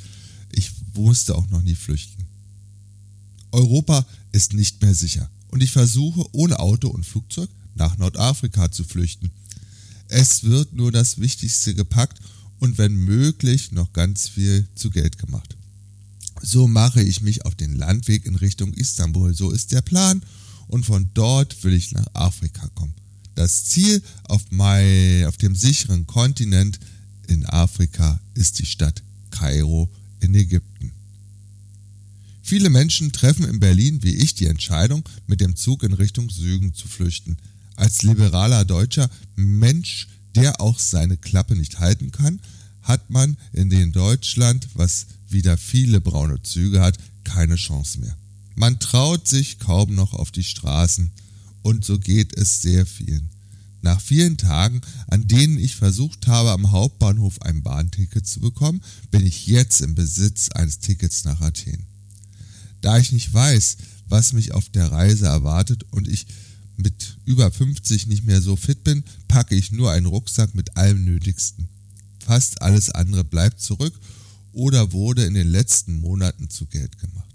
Ich 0.52 0.72
musste 0.94 1.36
auch 1.36 1.48
noch 1.50 1.62
nie 1.62 1.74
flüchten. 1.74 2.24
Europa 3.52 4.06
ist 4.32 4.54
nicht 4.54 4.80
mehr 4.80 4.94
sicher 4.94 5.30
und 5.48 5.62
ich 5.62 5.72
versuche 5.72 6.24
ohne 6.32 6.58
Auto 6.60 6.88
und 6.88 7.04
Flugzeug 7.04 7.50
nach 7.74 7.98
Nordafrika 7.98 8.70
zu 8.70 8.84
flüchten. 8.84 9.30
Es 10.08 10.44
wird 10.44 10.72
nur 10.72 10.92
das 10.92 11.20
Wichtigste 11.20 11.74
gepackt 11.74 12.20
und 12.60 12.78
wenn 12.78 12.94
möglich 12.94 13.72
noch 13.72 13.92
ganz 13.92 14.28
viel 14.28 14.68
zu 14.74 14.90
Geld 14.90 15.18
gemacht. 15.18 15.56
So 16.42 16.68
mache 16.68 17.02
ich 17.02 17.20
mich 17.20 17.44
auf 17.44 17.54
den 17.54 17.74
Landweg 17.74 18.24
in 18.24 18.36
Richtung 18.36 18.72
Istanbul, 18.74 19.34
so 19.34 19.50
ist 19.50 19.72
der 19.72 19.82
Plan, 19.82 20.22
und 20.68 20.86
von 20.86 21.10
dort 21.14 21.64
will 21.64 21.72
ich 21.72 21.92
nach 21.92 22.06
Afrika 22.14 22.68
kommen. 22.68 22.94
Das 23.34 23.64
Ziel 23.64 24.02
auf, 24.24 24.42
mein, 24.50 25.24
auf 25.26 25.36
dem 25.36 25.56
sicheren 25.56 26.06
Kontinent 26.06 26.78
in 27.26 27.44
Afrika 27.46 28.20
ist 28.34 28.58
die 28.58 28.66
Stadt 28.66 29.02
Kairo 29.30 29.90
in 30.20 30.34
Ägypten. 30.34 30.92
Viele 32.42 32.70
Menschen 32.70 33.12
treffen 33.12 33.44
in 33.44 33.60
Berlin 33.60 34.02
wie 34.02 34.14
ich 34.14 34.34
die 34.34 34.46
Entscheidung, 34.46 35.08
mit 35.26 35.40
dem 35.40 35.56
Zug 35.56 35.82
in 35.82 35.92
Richtung 35.92 36.30
Süden 36.30 36.74
zu 36.74 36.88
flüchten. 36.88 37.36
Als 37.76 38.02
liberaler 38.02 38.64
Deutscher 38.64 39.08
Mensch, 39.36 40.08
der 40.34 40.60
auch 40.60 40.78
seine 40.78 41.16
Klappe 41.16 41.56
nicht 41.56 41.80
halten 41.80 42.12
kann, 42.12 42.40
hat 42.82 43.10
man 43.10 43.36
in 43.52 43.70
den 43.70 43.92
Deutschland, 43.92 44.68
was 44.74 45.06
wieder 45.28 45.56
viele 45.56 46.00
braune 46.00 46.42
Züge 46.42 46.80
hat, 46.80 46.98
keine 47.24 47.56
Chance 47.56 48.00
mehr. 48.00 48.16
Man 48.54 48.78
traut 48.78 49.28
sich 49.28 49.58
kaum 49.58 49.94
noch 49.94 50.14
auf 50.14 50.30
die 50.30 50.44
Straßen 50.44 51.10
und 51.62 51.84
so 51.84 51.98
geht 51.98 52.36
es 52.36 52.62
sehr 52.62 52.86
vielen. 52.86 53.30
Nach 53.82 54.00
vielen 54.00 54.36
Tagen, 54.36 54.82
an 55.06 55.26
denen 55.26 55.58
ich 55.58 55.76
versucht 55.76 56.26
habe, 56.26 56.50
am 56.50 56.70
Hauptbahnhof 56.70 57.40
ein 57.42 57.62
Bahnticket 57.62 58.26
zu 58.26 58.40
bekommen, 58.40 58.82
bin 59.10 59.24
ich 59.24 59.46
jetzt 59.46 59.80
im 59.80 59.94
Besitz 59.94 60.50
eines 60.50 60.80
Tickets 60.80 61.24
nach 61.24 61.40
Athen. 61.40 61.86
Da 62.82 62.98
ich 62.98 63.12
nicht 63.12 63.32
weiß, 63.32 63.78
was 64.08 64.32
mich 64.32 64.52
auf 64.52 64.68
der 64.68 64.92
Reise 64.92 65.26
erwartet 65.26 65.84
und 65.90 66.08
ich 66.08 66.26
mit 66.82 67.18
über 67.24 67.50
50 67.50 68.06
nicht 68.06 68.24
mehr 68.24 68.40
so 68.40 68.56
fit 68.56 68.84
bin, 68.84 69.04
packe 69.28 69.54
ich 69.54 69.72
nur 69.72 69.90
einen 69.90 70.06
Rucksack 70.06 70.54
mit 70.54 70.76
allem 70.76 71.04
Nötigsten. 71.04 71.68
Fast 72.24 72.62
alles 72.62 72.90
andere 72.90 73.24
bleibt 73.24 73.60
zurück 73.60 73.94
oder 74.52 74.92
wurde 74.92 75.24
in 75.24 75.34
den 75.34 75.48
letzten 75.48 76.00
Monaten 76.00 76.50
zu 76.50 76.66
Geld 76.66 76.98
gemacht. 76.98 77.34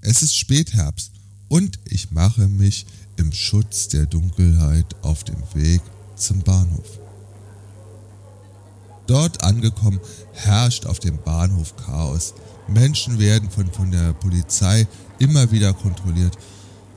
Es 0.00 0.22
ist 0.22 0.36
Spätherbst 0.36 1.12
und 1.48 1.78
ich 1.84 2.10
mache 2.10 2.48
mich 2.48 2.86
im 3.16 3.32
Schutz 3.32 3.88
der 3.88 4.06
Dunkelheit 4.06 4.96
auf 5.02 5.24
dem 5.24 5.42
Weg 5.54 5.80
zum 6.16 6.40
Bahnhof. 6.40 6.98
Dort 9.06 9.42
angekommen 9.42 10.00
herrscht 10.32 10.86
auf 10.86 10.98
dem 10.98 11.18
Bahnhof 11.22 11.76
Chaos. 11.76 12.34
Menschen 12.68 13.18
werden 13.18 13.50
von, 13.50 13.70
von 13.70 13.90
der 13.90 14.12
Polizei 14.14 14.86
immer 15.18 15.50
wieder 15.50 15.72
kontrolliert 15.74 16.38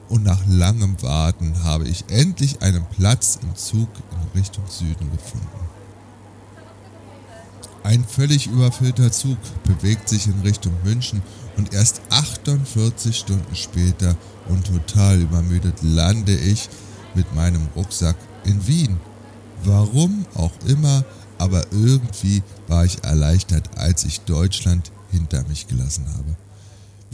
und 0.09 0.23
nach 0.23 0.41
langem 0.47 1.01
Warten 1.01 1.63
habe 1.63 1.87
ich 1.87 2.05
endlich 2.09 2.61
einen 2.61 2.85
Platz 2.85 3.39
im 3.41 3.55
Zug 3.55 3.89
in 4.11 4.39
Richtung 4.39 4.63
Süden 4.67 5.11
gefunden. 5.11 5.47
Ein 7.83 8.03
völlig 8.03 8.47
überfüllter 8.47 9.11
Zug 9.11 9.37
bewegt 9.63 10.09
sich 10.09 10.25
in 10.25 10.41
Richtung 10.41 10.73
München 10.83 11.21
und 11.55 11.73
erst 11.73 12.01
48 12.09 13.15
Stunden 13.15 13.55
später 13.55 14.15
und 14.49 14.65
total 14.65 15.21
übermüdet 15.21 15.75
lande 15.83 16.35
ich 16.35 16.67
mit 17.13 17.33
meinem 17.35 17.67
Rucksack 17.75 18.15
in 18.43 18.65
Wien. 18.67 18.97
Warum 19.63 20.25
auch 20.33 20.53
immer, 20.67 21.05
aber 21.37 21.63
irgendwie 21.71 22.41
war 22.67 22.85
ich 22.85 23.03
erleichtert, 23.03 23.77
als 23.77 24.03
ich 24.03 24.21
Deutschland 24.21 24.91
hinter 25.11 25.43
mich 25.47 25.67
gelassen 25.67 26.07
habe. 26.17 26.35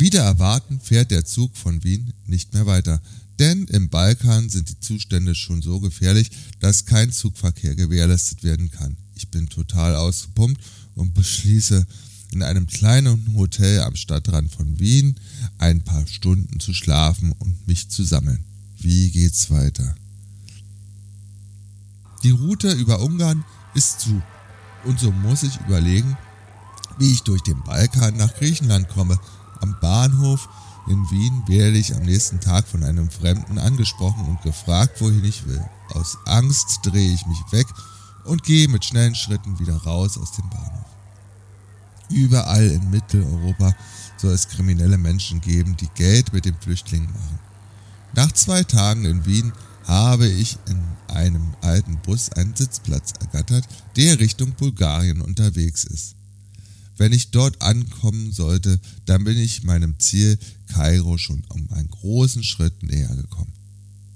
Wieder 0.02 0.24
erwarten 0.24 0.80
fährt 0.80 1.12
der 1.12 1.26
Zug 1.26 1.56
von 1.56 1.84
Wien 1.84 2.12
nicht 2.26 2.56
mehr 2.56 2.66
weiter, 2.66 3.00
denn 3.38 3.66
im 3.66 3.88
Balkan 3.90 4.50
sind 4.50 4.68
die 4.68 4.80
Zustände 4.80 5.36
schon 5.36 5.62
so 5.62 5.80
gefährlich, 5.80 6.32
dass 6.60 6.88
kein 6.88 7.12
Zugverkehr 7.12 7.76
gewährleistet 7.76 8.44
werden 8.44 8.72
kann. 8.72 8.98
Ich 9.14 9.30
bin 9.30 9.48
total 9.48 9.96
ausgepumpt 9.96 10.60
und 10.96 11.14
beschließe, 11.14 11.86
in 12.32 12.42
einem 12.42 12.66
kleinen 12.66 13.36
Hotel 13.36 13.82
am 13.82 13.96
Stadtrand 13.96 14.52
von 14.52 14.80
Wien 14.80 15.20
ein 15.60 15.84
paar 15.84 16.08
Stunden 16.08 16.60
zu 16.60 16.74
schlafen 16.74 17.34
und 17.34 17.68
mich 17.68 17.90
zu 17.90 18.04
sammeln. 18.04 18.44
Wie 18.80 19.12
geht's 19.12 19.52
weiter? 19.52 19.94
Die 22.24 22.32
Route 22.32 22.72
über 22.72 23.02
Ungarn 23.02 23.46
ist 23.76 24.00
zu 24.00 24.20
und 24.84 25.00
so 25.00 25.12
muss 25.12 25.44
ich 25.44 25.60
überlegen, 25.68 26.18
wie 26.98 27.12
ich 27.12 27.22
durch 27.22 27.44
den 27.44 27.62
Balkan 27.62 28.18
nach 28.18 28.34
Griechenland 28.34 28.90
komme. 28.90 29.20
Am 29.62 29.76
Bahnhof 29.80 30.50
in 30.88 31.10
Wien 31.12 31.44
werde 31.48 31.78
ich 31.78 31.96
am 31.96 32.04
nächsten 32.04 32.40
Tag 32.40 32.68
von 32.68 32.84
einem 32.84 33.10
Fremden 33.10 33.60
angesprochen 33.60 34.26
und 34.26 34.42
gefragt, 34.42 35.00
wohin 35.00 35.24
ich 35.24 35.46
will. 35.46 35.64
Aus 35.94 36.18
Angst 36.26 36.80
drehe 36.84 37.14
ich 37.14 37.26
mich 37.28 37.40
weg 37.52 37.68
und 38.26 38.44
gehe 38.44 38.68
mit 38.68 38.84
schnellen 38.84 39.16
Schritten 39.16 39.60
wieder 39.60 39.78
raus 39.78 40.18
aus 40.18 40.32
dem 40.34 40.50
Bahnhof. 40.50 40.86
Überall 42.10 42.68
in 42.68 42.90
Mitteleuropa 42.90 43.74
soll 44.18 44.34
es 44.34 44.50
kriminelle 44.50 44.98
Menschen 44.98 45.40
geben, 45.40 45.78
die 45.78 45.90
Geld 45.96 46.34
mit 46.34 46.46
den 46.46 46.56
Flüchtlingen 46.60 47.12
machen. 47.12 47.40
Nach 48.14 48.32
zwei 48.34 48.64
Tagen 48.64 49.06
in 49.06 49.26
Wien 49.26 49.54
habe 49.88 50.28
ich 50.28 50.58
in 50.68 50.84
einem 51.08 51.54
alten 51.62 51.98
Bus 52.02 52.32
einen 52.32 52.56
Sitzplatz 52.56 53.14
ergattert, 53.20 53.68
der 53.96 54.20
Richtung 54.20 54.52
Bulgarien 54.54 55.22
unterwegs 55.22 55.86
ist. 55.86 56.16
Wenn 56.98 57.14
ich 57.14 57.32
dort 57.32 57.62
ankommen 57.62 58.32
sollte, 58.32 58.80
dann 59.06 59.24
bin 59.24 59.38
ich 59.38 59.64
meinem 59.64 60.00
Ziel 60.00 60.38
Kairo 60.68 61.18
schon 61.18 61.44
um 61.50 61.70
einen 61.72 61.90
großen 61.90 62.44
Schritt 62.44 62.84
näher 62.84 63.16
gekommen. 63.16 63.54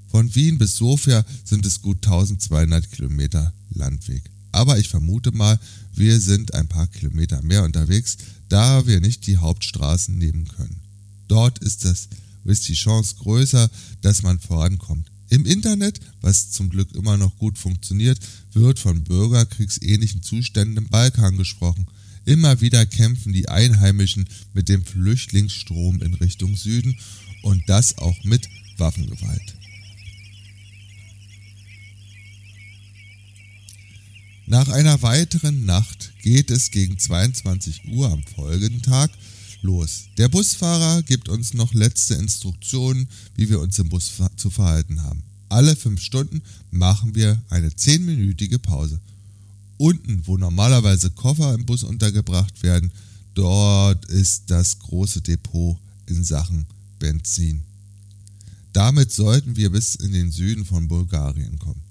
Von 0.07 0.33
Wien 0.33 0.57
bis 0.57 0.77
Sofia 0.77 1.25
sind 1.43 1.65
es 1.65 1.81
gut 1.81 1.97
1200 2.05 2.89
Kilometer 2.91 3.53
Landweg. 3.69 4.23
Aber 4.51 4.79
ich 4.79 4.87
vermute 4.87 5.31
mal, 5.33 5.59
wir 5.93 6.19
sind 6.21 6.53
ein 6.53 6.69
paar 6.69 6.87
Kilometer 6.87 7.41
mehr 7.41 7.63
unterwegs, 7.63 8.17
da 8.47 8.87
wir 8.87 9.01
nicht 9.01 9.27
die 9.27 9.37
Hauptstraßen 9.37 10.17
nehmen 10.17 10.47
können. 10.47 10.81
Dort 11.27 11.59
ist, 11.59 11.83
das, 11.83 12.07
ist 12.45 12.67
die 12.69 12.73
Chance 12.73 13.15
größer, 13.19 13.69
dass 14.01 14.23
man 14.23 14.39
vorankommt. 14.39 15.11
Im 15.29 15.45
Internet, 15.45 15.99
was 16.21 16.51
zum 16.51 16.69
Glück 16.69 16.93
immer 16.95 17.17
noch 17.17 17.37
gut 17.37 17.57
funktioniert, 17.57 18.19
wird 18.53 18.79
von 18.79 19.03
bürgerkriegsähnlichen 19.03 20.21
Zuständen 20.21 20.77
im 20.77 20.87
Balkan 20.87 21.35
gesprochen. 21.35 21.87
Immer 22.25 22.59
wieder 22.59 22.85
kämpfen 22.87 23.33
die 23.33 23.49
Einheimischen 23.49 24.27
mit 24.53 24.67
dem 24.67 24.83
Flüchtlingsstrom 24.83 26.01
in 26.01 26.15
Richtung 26.15 26.57
Süden 26.57 26.97
und 27.43 27.61
das 27.67 27.99
auch 27.99 28.23
mit 28.23 28.49
Waffengewalt. 28.77 29.55
Nach 34.47 34.67
einer 34.69 35.01
weiteren 35.01 35.65
Nacht 35.65 36.13
geht 36.21 36.51
es 36.51 36.71
gegen 36.71 36.97
22 36.97 37.85
Uhr 37.89 38.11
am 38.11 38.23
folgenden 38.23 38.81
Tag 38.81 39.11
los. 39.61 40.05
Der 40.17 40.29
Busfahrer 40.29 41.03
gibt 41.03 41.29
uns 41.29 41.53
noch 41.53 41.73
letzte 41.73 42.15
Instruktionen, 42.15 43.07
wie 43.35 43.49
wir 43.49 43.59
uns 43.59 43.77
im 43.79 43.89
Bus 43.89 44.11
zu 44.35 44.49
verhalten 44.49 45.03
haben. 45.03 45.23
Alle 45.49 45.75
fünf 45.75 46.01
Stunden 46.01 46.41
machen 46.71 47.15
wir 47.15 47.41
eine 47.49 47.75
zehnminütige 47.75 48.59
Pause. 48.59 48.99
Unten, 49.77 50.25
wo 50.25 50.37
normalerweise 50.37 51.09
Koffer 51.09 51.53
im 51.53 51.65
Bus 51.65 51.83
untergebracht 51.83 52.63
werden, 52.63 52.91
dort 53.33 54.05
ist 54.05 54.49
das 54.49 54.79
große 54.79 55.21
Depot 55.21 55.77
in 56.05 56.23
Sachen 56.23 56.65
Benzin. 56.99 57.63
Damit 58.71 59.11
sollten 59.11 59.55
wir 59.55 59.69
bis 59.69 59.95
in 59.95 60.11
den 60.11 60.31
Süden 60.31 60.65
von 60.65 60.87
Bulgarien 60.87 61.59
kommen. 61.59 61.81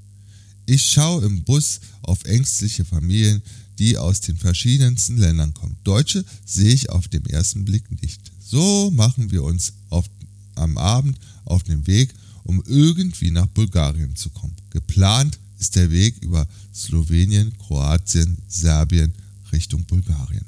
Ich 0.67 0.83
schaue 0.83 1.25
im 1.25 1.45
Bus 1.45 1.81
auf 2.03 2.25
ängstliche 2.25 2.85
Familien, 2.85 3.43
die 3.79 3.99
aus 3.99 4.21
den 4.21 4.37
verschiedensten 4.37 5.17
Ländern 5.17 5.53
kommen. 5.53 5.77
Deutsche 5.85 6.25
sehe 6.45 6.73
ich 6.73 6.91
auf 6.91 7.09
den 7.09 7.27
ersten 7.27 7.65
Blick 7.65 7.91
nicht. 8.03 8.21
So 8.39 8.91
machen 8.91 9.31
wir 9.31 9.43
uns 9.43 9.73
auf, 9.91 10.07
am 10.55 10.79
Abend 10.79 11.19
auf 11.45 11.63
den 11.63 11.87
Weg, 11.87 12.15
um 12.45 12.63
irgendwie 12.67 13.31
nach 13.31 13.47
Bulgarien 13.47 14.15
zu 14.17 14.31
kommen. 14.31 14.55
Geplant 14.71 15.39
ist 15.59 15.77
der 15.77 15.91
Weg 15.91 16.23
über 16.23 16.47
Slowenien, 16.75 17.57
Kroatien, 17.59 18.39
Serbien 18.49 19.13
Richtung 19.53 19.85
Bulgarien. 19.85 20.45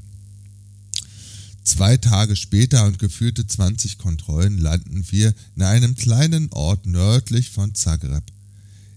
Zwei 1.64 1.96
Tage 1.96 2.36
später 2.36 2.86
und 2.86 2.98
geführte 2.98 3.46
20 3.46 3.98
Kontrollen 3.98 4.58
landen 4.58 5.04
wir 5.10 5.34
in 5.56 5.62
einem 5.62 5.96
kleinen 5.96 6.52
Ort 6.52 6.86
nördlich 6.86 7.50
von 7.50 7.74
Zagreb. 7.74 8.22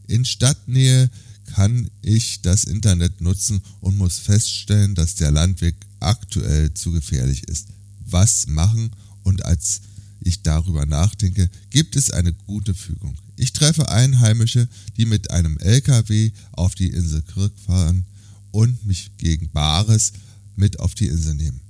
In 0.08 0.24
Stadtnähe 0.24 1.10
kann 1.45 1.89
ich 2.02 2.41
das 2.41 2.65
Internet 2.65 3.22
nutzen 3.22 3.62
und 3.82 3.98
muss 3.98 4.19
feststellen, 4.19 4.93
dass 4.93 5.15
der 5.15 5.32
Landweg 5.32 5.76
aktuell 6.00 6.74
zu 6.74 6.91
gefährlich 6.91 7.43
ist. 7.43 7.69
Was 8.06 8.48
machen? 8.48 8.91
Und 9.24 9.45
als 9.45 9.82
ich 10.22 10.43
darüber 10.43 10.86
nachdenke, 10.86 11.50
gibt 11.69 11.95
es 11.95 12.12
eine 12.12 12.34
gute 12.34 12.74
Fügung. 12.74 13.17
Ich 13.39 13.54
treffe 13.54 13.88
Einheimische, 13.88 14.67
die 14.97 15.06
mit 15.06 15.32
einem 15.32 15.58
LKW 15.60 16.32
auf 16.52 16.75
die 16.75 16.89
Insel 16.89 17.21
Kirk 17.21 17.54
fahren 17.65 18.04
und 18.52 18.86
mich 18.86 19.12
gegen 19.17 19.49
Bares 19.52 20.12
mit 20.58 20.82
auf 20.82 20.93
die 20.93 21.08
Insel 21.08 21.36
nehmen. 21.36 21.62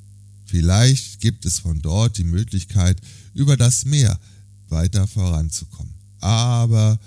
Vielleicht 0.46 1.20
gibt 1.20 1.46
es 1.46 1.60
von 1.60 1.80
dort 1.80 2.18
die 2.18 2.24
Möglichkeit, 2.24 3.00
über 3.36 3.56
das 3.56 3.86
Meer 3.86 4.20
weiter 4.70 5.06
voranzukommen. 5.06 5.94
Aber 6.22 7.00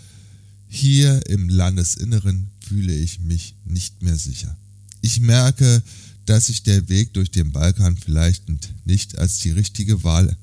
hier 0.68 1.26
im 1.28 1.48
Landesinneren 1.48 2.48
fühle 2.60 2.94
ich 2.94 3.18
mich 3.18 3.56
nicht 3.64 4.00
mehr 4.00 4.16
sicher. 4.16 4.56
Ich 5.00 5.18
merke, 5.18 5.82
dass 6.24 6.46
sich 6.46 6.62
der 6.62 6.88
Weg 6.88 7.14
durch 7.14 7.32
den 7.32 7.50
Balkan 7.50 7.96
vielleicht 7.96 8.44
nicht 8.86 9.18
als 9.18 9.38
die 9.40 9.50
richtige 9.50 10.04
Wahl 10.04 10.36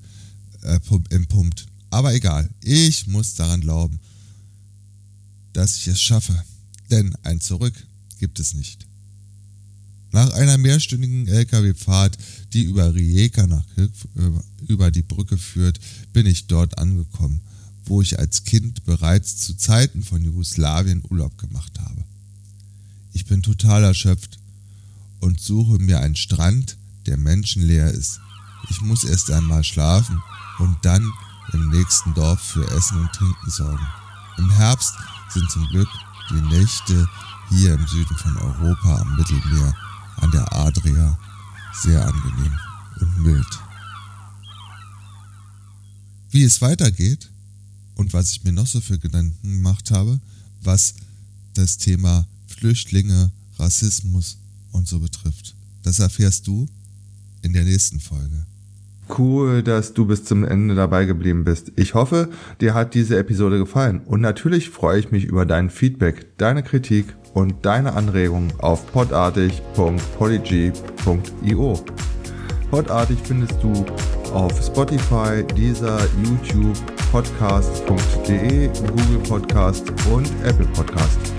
äh, 0.63 0.79
empumpt. 1.10 1.67
Aber 1.89 2.13
egal, 2.13 2.49
ich 2.62 3.08
muss 3.08 3.36
daran 3.36 3.62
glauben, 3.62 3.97
dass 5.54 5.76
ich 5.78 5.88
es 5.88 6.02
schaffe. 6.02 6.44
Denn 6.90 7.16
ein 7.24 7.40
Zurück 7.40 7.74
gibt 8.20 8.40
es 8.40 8.54
nicht. 8.54 8.86
Nach 10.12 10.32
einer 10.32 10.58
mehrstündigen 10.58 11.28
Lkw-Fahrt, 11.28 12.18
die 12.54 12.64
über 12.64 12.94
Rijeka 12.94 13.46
nach 13.46 13.66
Kirk 13.76 13.92
über 14.68 14.92
die 14.92 15.04
Brücke 15.04 15.38
führt, 15.38 15.80
bin 16.14 16.26
ich 16.26 16.48
dort 16.48 16.80
angekommen, 16.80 17.42
wo 17.86 18.02
ich 18.02 18.18
als 18.18 18.44
Kind 18.44 18.84
bereits 18.86 19.38
zu 19.38 19.56
Zeiten 19.56 20.04
von 20.04 20.24
Jugoslawien 20.24 21.04
Urlaub 21.10 21.38
gemacht 21.38 21.80
habe. 21.80 22.04
Ich 23.14 23.26
bin 23.26 23.44
total 23.44 23.84
erschöpft 23.84 24.40
und 25.20 25.40
suche 25.40 25.78
mir 25.80 26.00
einen 26.00 26.16
Strand, 26.16 26.78
der 27.06 27.18
menschenleer 27.18 27.92
ist. 27.92 28.20
Ich 28.70 28.82
muss 28.82 29.04
erst 29.04 29.30
einmal 29.32 29.64
schlafen 29.64 30.22
und 30.58 30.78
dann 30.84 31.12
im 31.54 31.70
nächsten 31.70 32.14
Dorf 32.14 32.40
für 32.40 32.70
Essen 32.72 33.00
und 33.00 33.12
Trinken 33.12 33.50
sorgen. 33.50 33.88
Im 34.38 34.50
Herbst 34.52 34.94
sind 35.34 35.50
zum 35.52 35.68
Glück 35.68 35.89
die 36.30 36.42
Nächte 36.42 37.08
hier 37.50 37.74
im 37.74 37.88
Süden 37.88 38.15
von 38.18 38.38
Europa 38.38 39.02
am 39.02 39.15
Mittelmeer 39.15 39.74
an 40.18 40.32
der 40.32 40.54
Adria 40.54 41.18
sehr 41.82 42.06
angenehm 42.06 42.54
und 43.00 43.24
mild. 43.24 43.60
Wie 46.32 46.44
es 46.44 46.62
weitergeht 46.62 47.30
und 47.96 48.13
was 48.13 48.32
ich 48.32 48.44
mir 48.44 48.52
noch 48.52 48.68
so 48.68 48.82
für 48.82 49.00
Gedanken 49.00 49.42
gemacht 49.42 49.92
habe, 49.92 50.20
was 50.62 50.94
das 51.54 51.78
Thema 51.78 52.28
Flüchtlinge, 52.48 53.32
Rassismus 53.58 54.38
und 54.72 54.88
so 54.88 55.00
betrifft, 55.00 55.56
das 55.82 56.00
erfährst 56.00 56.48
du 56.48 56.68
in 57.42 57.54
der 57.54 57.63
nächsten 57.63 58.00
Folge. 58.00 58.46
Cool, 59.17 59.63
dass 59.63 59.93
du 59.93 60.06
bis 60.06 60.24
zum 60.24 60.45
Ende 60.45 60.76
dabei 60.76 61.06
geblieben 61.06 61.43
bist. 61.43 61.72
Ich 61.76 61.95
hoffe, 61.95 62.30
dir 62.62 62.76
hat 62.76 62.93
diese 62.93 63.17
Episode 63.17 63.58
gefallen 63.58 64.02
und 64.06 64.22
natürlich 64.22 64.69
freue 64.69 65.00
ich 65.00 65.12
mich 65.12 65.26
über 65.26 65.45
dein 65.45 65.69
Feedback, 65.69 66.38
deine 66.38 66.63
Kritik 66.63 67.08
und 67.34 67.65
deine 67.65 67.93
Anregungen 67.93 68.54
auf 68.60 68.89
podartig.polyg.io. 68.91 71.84
Podartig 72.69 73.17
findest 73.24 73.63
du 73.63 73.74
auf 74.32 74.54
Spotify, 74.63 75.43
Deezer, 75.56 76.00
YouTube, 76.24 76.78
podcast.de, 77.12 78.67
Google 78.67 79.17
Podcast 79.28 79.91
und 80.12 80.30
Apple 80.45 80.67
Podcast. 80.67 81.38